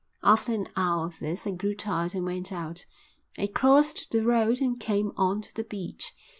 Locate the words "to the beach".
5.43-6.13